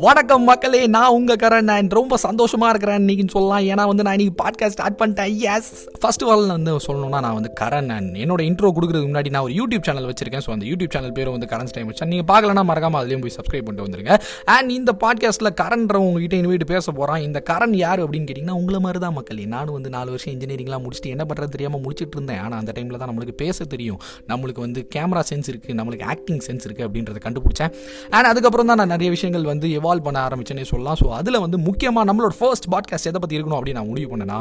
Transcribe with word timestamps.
வணக்கம் 0.00 0.44
மக்களே 0.48 0.78
நான் 0.94 1.14
உங்கள் 1.16 1.38
கரண் 1.42 1.66
நான் 1.70 1.88
ரொம்ப 1.96 2.16
சந்தோஷமாக 2.24 2.68
இருக்கிறேன். 2.72 3.00
இன்றைக்கின்னு 3.02 3.32
சொல்லலாம் 3.34 3.64
ஏன்னா 3.72 3.84
வந்து 3.90 4.04
நான் 4.06 4.14
இன்னைக்கு 4.16 4.36
பாட்காஸ்ட் 4.42 4.76
ஸ்டார்ட் 4.76 4.96
பண்ணிட்டேன். 5.00 5.32
எஸ் 5.54 5.68
ஃபர்ஸ்ட் 6.02 6.22
ஆஃப் 6.24 6.30
ஆல் 6.34 6.44
வந்து 6.54 6.72
சொல்லணும்னா 6.86 7.18
நான் 7.26 7.36
வந்து 7.38 7.50
கரண் 7.60 7.88
நான் 7.92 8.06
என்னோட 8.22 8.42
இன்ட்ரோ 8.50 8.68
கொடுக்குறதுக்கு 8.76 9.10
முன்னாடி 9.10 9.30
நான் 9.34 9.44
ஒரு 9.48 9.54
யூடியூப் 9.58 9.84
சேனல் 9.88 10.06
வச்சிருக்கேன். 10.10 10.44
ஸோ 10.46 10.52
அந்த 10.54 10.64
யூடியூப் 10.70 10.94
சேனல் 10.94 11.12
பேர் 11.18 11.30
வந்து 11.34 11.48
கரன்ஸ் 11.50 11.74
டைம் 11.76 11.90
வச்சேன் 11.90 12.10
நீங்கள் 12.12 12.28
பார்க்கலனா 12.30 12.62
மறக்காமல் 12.70 13.00
அதுலேயும் 13.02 13.24
போய் 13.26 13.34
சப்ஸ்கிரைப் 13.36 13.66
பண்ணிட்டு 13.66 13.86
வந்துருங்க. 13.86 14.14
அண்ட் 14.54 14.72
இந்த 14.78 14.94
பாட்காஸ்ட்டில் 15.04 15.52
கரண்ட்ற 15.60 16.00
உங்ககிட்ட 16.06 16.38
இன்வைட் 16.42 16.64
பேச 16.72 16.86
போகிறான் 17.00 17.22
இந்த 17.26 17.42
கரண் 17.50 17.76
யார் 17.84 18.02
அப்படின்னு 18.04 18.28
கேட்டிங்கன்னா 18.30 18.56
உங்களை 18.62 18.80
மாதிரி 18.86 19.02
தான் 19.04 19.16
மக்களே. 19.18 19.44
நானும் 19.56 19.76
வந்து 19.78 19.92
நாலு 19.96 20.10
வருஷம் 20.14 20.32
இன்ஜினியரிங்லாம் 20.34 20.84
முடிச்சுட்டு 20.86 21.12
என்ன 21.16 21.26
பண்ணுறது 21.32 21.54
தெரியாமல் 21.56 21.84
முடிச்சிட்டு 21.84 22.18
இருந்தேன். 22.20 22.40
ஆனால் 22.46 22.58
அந்த 22.62 22.74
டைமில் 22.78 23.00
தான் 23.04 23.12
நம்மளுக்கு 23.12 23.36
பேச 23.44 23.68
தெரியும். 23.74 24.00
நம்மளுக்கு 24.32 24.64
வந்து 24.66 24.86
கேமரா 24.96 25.24
சென்ஸ் 25.32 25.50
இருக்குது 25.54 25.78
நம்மளுக்கு 25.82 26.08
ஆக்டிங் 26.16 26.42
சென்ஸ் 26.48 26.66
இருக்குது 26.68 26.88
அப்படின்றத 26.88 27.24
கண்டுபிடிச்சேன். 27.28 27.72
அண்ட் 28.16 28.30
அதுக்கப்புறம் 28.32 28.72
தான் 28.72 28.82
நான் 28.84 28.94
நிறைய 28.96 29.10
விஷயங்கள் 29.18 29.48
வந்து 29.52 29.68
எவால்வ் 29.82 30.02
பண்ண 30.02 30.28
ஆரம்பிச்சேனே 30.28 30.62
சொல்லலாம். 30.62 30.96
ஸோ 31.00 31.08
அதில் 31.10 31.38
வந்து 31.38 31.58
முக்கியமாக 31.58 32.12
நம்மளோட 32.12 32.30
ஃபர்ஸ்ட் 32.38 32.68
பாட்காஸ்ட் 32.68 33.10
எதை 33.12 33.20
பற்றி 33.20 33.42
இருக்கணும் 33.42 33.58
அப்படின்னு 33.60 33.80
நான் 33.80 33.86
முடிவு 33.86 34.16
பண்ணேன்னா 34.16 34.38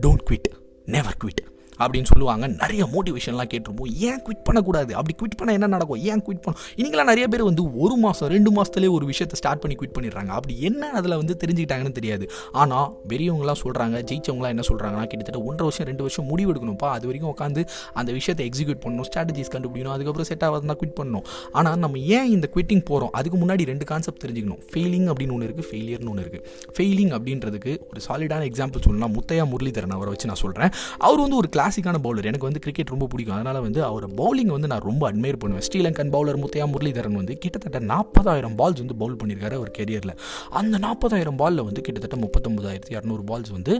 டோன்ட் 0.00 0.24
குவிட் 0.30 0.50
நெவர் 0.86 1.16
குவிட் 1.24 1.42
அப்படின்னு 1.82 2.10
சொல்லுவாங்க. 2.12 2.46
நிறைய 2.62 2.82
மோட்டிவேஷன்லாம் 2.94 3.50
கேட்டிருப்போம். 3.52 3.92
ஏன் 4.08 4.20
குவிட் 4.26 4.44
பண்ணக்கூடாது? 4.48 4.92
அப்படி 5.00 5.14
குவிட் 5.22 5.36
பண்ண 5.40 5.52
என்ன 5.58 5.70
நடக்கும்? 5.74 6.00
ஏன் 6.10 6.22
குவிட் 6.26 6.42
பண்ணும் 6.44 6.60
இன்றைக்கெல்லாம் 6.78 7.10
நிறைய 7.12 7.26
பேர் 7.32 7.44
வந்து 7.50 7.64
ஒரு 7.82 7.96
மாதம் 8.04 8.30
ரெண்டு 8.34 8.52
மாதத்துலேயே 8.56 8.92
ஒரு 8.98 9.06
விஷயத்தை 9.12 9.38
ஸ்டார்ட் 9.40 9.62
பண்ணி 9.62 9.76
குவிட் 9.80 9.94
பண்ணிடுறாங்க. 9.96 10.32
அப்படி 10.38 10.54
என்ன 10.68 10.90
அதில் 11.00 11.16
வந்து 11.22 11.36
தெரிஞ்சுக்கிட்டாங்கன்னு 11.42 11.96
தெரியாது. 12.00 12.26
ஆனால் 12.62 12.88
பெரியவங்களாம் 13.12 13.60
சொல்கிறாங்க 13.64 13.96
ஜெயிச்சவங்களாம் 14.10 14.54
என்ன 14.54 14.64
சொல்கிறாங்கன்னா 14.70 15.06
கிட்டத்தட்ட 15.12 15.40
ஒன்றரை 15.48 15.66
வருஷம் 15.68 15.88
ரெண்டு 15.90 16.04
வருஷம் 16.06 16.28
முடிவு 16.32 16.50
எடுக்கணும்ப்பா. 16.52 16.90
அது 16.96 17.06
வரைக்கும் 17.10 17.32
உட்காந்து 17.34 17.64
அந்த 18.00 18.10
விஷயத்தை 18.18 18.46
எக்ஸிக்யூட் 18.50 18.82
பண்ணணும் 18.84 19.08
ஸ்ட்ராட்டஜிஸ் 19.10 19.52
கண்டுபிடிக்கணும். 19.54 19.94
அதுக்கப்புறம் 19.96 20.30
செட் 20.30 20.46
ஆகாதுனா 20.48 20.76
குவிட் 20.82 20.96
பண்ணணும். 21.00 21.26
ஆனால் 21.60 21.78
நம்ம 21.84 21.98
ஏன் 22.18 22.30
இந்த 22.36 22.48
குவிட்டிங் 22.54 22.84
போகிறோம் 22.90 23.12
அதுக்கு 23.20 23.38
முன்னாடி 23.44 23.64
ரெண்டு 23.72 23.86
கான்செப்ட் 23.92 24.22
தெரிஞ்சுக்கணும். 24.26 24.62
ஃபெயிலிங் 24.72 25.08
அப்படின்னு 25.12 25.34
ஒன்று 25.36 25.48
இருக்குது 25.48 25.68
ஃபெயிலியர்னு 25.70 26.12
ஒன்று 26.14 26.24
இருக்குது 26.26 26.44
ஃபெயிலிங் 26.76 27.12
அப்படின்றதுக்கு 27.18 27.72
ஒரு 27.90 28.00
சாலிடான 28.08 28.46
எக்ஸாம்பிள் 28.50 28.84
சொல்லலாம் 28.86 29.14
முத்தையா 29.16 29.44
முரளிதரன் 29.52 29.96
அவரை 29.98 30.10
வச்சு 30.14 30.30
நான் 30.30 30.42
சொல்கிறேன் 30.44 30.72
அவர் 31.06 31.22
வந்து 31.24 31.38
ஒரு 31.42 31.48
கிளாசிக்கான 31.62 31.98
பவுலர் 32.04 32.28
எனக்கு 32.30 32.46
வந்து 32.48 32.60
கிரிக்கெட் 32.60 32.92
ரொம்ப 32.94 33.06
பிடிக்கும். 33.06 33.34
அதனால் 33.34 33.60
வந்து 33.60 33.80
அவர் 33.84 34.06
பவுலிங் 34.20 34.52
வந்து 34.54 34.70
நான் 34.72 34.86
ரொம்ப 34.90 35.02
அட்மையர் 35.10 35.40
பண்ணுவேன். 35.42 35.64
ஸ்ரீலங்கன் 35.68 36.12
பவுலர் 36.14 36.40
முத்தையா 36.44 36.64
முரளிதரன் 36.74 37.18
வந்து 37.20 37.34
கிட்டத்தட்ட 37.38 37.78
நாற்பதாயிரம் 37.92 38.56
பால்ஸ் 38.60 38.82
வந்து 38.84 38.96
பவுல் 39.02 39.18
பண்ணியிருக்காரு 39.20 39.56
அவர் 39.60 39.70
கெரியரில் 39.78 40.14
அந்த 40.60 40.78
நாற்பதாயிரம் 40.78 41.38
பாலில் 41.42 41.66
வந்து 41.68 41.80
கிட்டத்தட்ட 41.80 42.16
முப்பத்தொம்பதாயிரத்தி 42.24 42.94
இரநூறு 42.96 43.24
பால்ஸ் 43.30 43.52
வந்து 43.52 43.74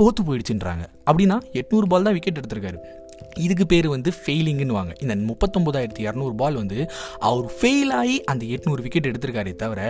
தோற்று 0.00 0.24
போயிடுச்சுன்றாங்க. 0.28 0.86
அப்படின்னா 1.10 1.38
எட்நூறு 1.60 1.88
பால் 1.92 2.08
தான் 2.08 2.18
விக்கெட் 2.18 2.40
எடுத்திருக்காரு. 2.42 2.80
இதுக்கு 3.44 3.64
பேர் 3.70 3.86
வந்து 3.92 4.10
ஃபெயிலிங்னு 4.18 4.74
வாங்க 4.76 4.92
இந்த 5.02 5.14
முப்பத்தொம்போதாயிரத்தி 5.28 6.02
இரநூறு 6.06 6.34
பால் 6.40 6.56
வந்து 6.60 6.78
அவர் 7.28 7.46
ஃபெயில் 7.56 7.92
ஆகி 7.98 8.16
அந்த 8.32 8.44
எட்நூறு 8.54 8.80
விக்கெட் 8.84 9.08
எடுத்திருக்காரே 9.10 9.52
தவிர 9.62 9.80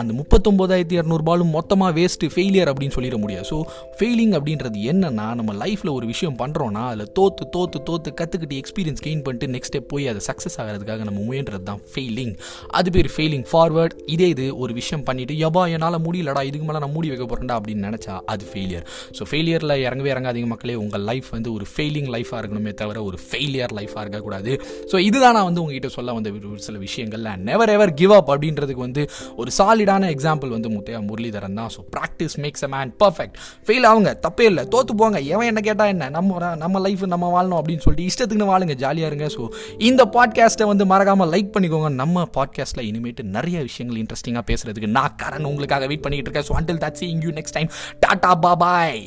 அந்த 0.00 0.10
முப்பத்தொம்போதாயிரத்தி 0.18 0.96
இரநூறு 0.98 1.24
பாலும் 1.28 1.52
மொத்தமாக 1.56 1.92
வேஸ்ட்டு 1.98 2.30
ஃபெயிலியர் 2.34 2.70
அப்படின்னு 2.72 2.96
சொல்லிட 2.96 3.18
முடியாது. 3.22 3.46
ஸோ 3.50 3.56
ஃபெயிலிங் 3.98 4.34
அப்படின்றது 4.38 4.80
என்னன்னா 4.92 5.26
நம்ம 5.38 5.54
லைஃப்பில் 5.62 5.92
ஒரு 5.98 6.08
விஷயம் 6.12 6.36
பண்ணுறோன்னா 6.42 6.82
அதில் 6.90 7.12
தோற்று 7.18 7.46
தோற்று 7.56 7.80
தோற்று 7.90 8.12
கற்றுக்கிட்டு 8.20 8.58
எக்ஸ்பீரியன்ஸ் 8.62 9.04
கெயின் 9.06 9.22
பண்ணிட்டு 9.28 9.48
நெக்ஸ்ட் 9.54 9.68
ஸ்டெப் 9.70 9.88
போய் 9.92 10.10
அதை 10.12 10.20
சக்ஸஸ் 10.28 10.58
ஆகிறதுக்காக 10.62 11.06
நம்ம 11.08 11.22
முயன்றது 11.28 11.64
தான் 11.70 11.80
ஃபெயிலிங் 11.92 12.34
அது 12.80 12.90
பேர் 12.96 13.10
ஃபெயிலிங் 13.14 13.46
ஃபார்வர்ட் 13.52 13.96
இதே 14.16 14.28
இது 14.34 14.46
ஒரு 14.64 14.74
விஷயம் 14.80 15.06
பண்ணிவிட்டு 15.08 15.36
எபா 15.48 15.64
என்னால் 15.76 16.00
முடியலடா 16.08 16.44
இதுக்கு 16.50 16.68
மேலே 16.70 16.82
நான் 16.84 16.94
மூடி 16.96 17.10
வைக்க 17.12 17.26
போகிறேன்டா 17.26 17.56
அப்படின்னு 17.60 17.86
நினச்சா 17.90 18.16
அது 18.34 18.44
ஃபெயிலியர் 18.52 18.86
ஸோ 19.18 19.30
ஃபெயிலியர் 19.32 19.59
கரியரில் 19.60 19.86
இறங்கவே 19.88 20.10
இறங்காதீங்க 20.14 20.48
மக்களே. 20.52 20.74
உங்கள் 20.82 21.04
லைஃப் 21.10 21.28
வந்து 21.36 21.48
ஒரு 21.56 21.64
ஃபெயிலிங் 21.72 22.08
லைஃபாக 22.14 22.38
இருக்கணுமே 22.42 22.72
தவிர 22.80 22.98
ஒரு 23.08 23.18
ஃபெயிலியர் 23.24 23.72
லைஃபாக 23.78 24.02
இருக்கக்கூடாது. 24.04 24.52
ஸோ 24.90 24.96
இதுதான் 25.08 25.34
நான் 25.36 25.46
வந்து 25.48 25.62
உங்ககிட்ட 25.62 25.88
சொல்ல 25.96 26.12
வந்த 26.16 26.30
ஒரு 26.52 26.62
சில 26.66 26.78
விஷயங்கள்ல. 26.86 27.30
நெவர் 27.48 27.72
எவர் 27.74 27.92
கிவ் 28.00 28.14
அப் 28.18 28.30
அப்படின்றதுக்கு 28.34 28.84
வந்து 28.86 29.02
ஒரு 29.40 29.50
சாலிடான 29.58 30.10
எக்ஸாம்பிள் 30.14 30.50
வந்து 30.56 30.70
முத்தையா 30.76 31.00
முரளிதரன் 31.08 31.58
தான். 31.60 31.70
So 31.76 31.82
practice 31.94 32.36
makes 32.44 32.64
a 32.68 32.70
man 32.76 32.92
perfect 33.04 33.36
fail 33.68 33.86
ஆகுங்க 33.90 34.12
தப்பே 34.26 34.46
இல்லை 34.50 34.64
தோற்று 34.74 34.94
போங்க. 35.02 35.20
எவன் 35.34 35.48
என்ன 35.52 35.62
கேட்டால் 35.68 35.92
என்ன? 35.94 36.08
நம்ம 36.16 36.56
நம்ம 36.64 36.82
லைஃப் 36.86 37.04
நம்ம 37.14 37.28
வாழணும் 37.36 37.58
அப்படின்னு 37.60 37.84
சொல்லிட்டு 37.86 38.08
இஷ்டத்துக்குன்னு 38.12 38.50
வாழுங்க 38.52 38.76
ஜாலியாக 38.84 39.10
இருங்க. 39.12 39.28
ஸோ 39.36 39.44
இந்த 39.90 40.04
பாட்காஸ்ட்டை 40.16 40.68
வந்து 40.72 40.86
மறக்காமல் 40.94 41.32
லைக் 41.34 41.52
பண்ணிக்கோங்க. 41.56 41.90
நம்ம 42.02 42.26
பாட்காஸ்ட்டில் 42.38 42.86
இனிமேட்டு 42.90 43.28
நிறைய 43.38 43.58
விஷயங்கள் 43.68 44.00
இன்ட்ரெஸ்டிங்காக 44.04 44.46
பேசுறதுக்கு 44.52 44.94
நான் 44.98 45.16
கரண் 45.24 45.48
உங்களுக்காக 45.52 45.86
வெயிட் 45.92 46.06
பண்ணிட்டு 46.06 46.28
இருக்கேன். 46.28 46.48
So 46.50 46.56
until 46.60 46.82
that's 46.86 47.06
you 47.26 47.32
next 47.40 47.58
time 47.58 47.70
tata 48.04 48.32
bye bye 48.46 49.02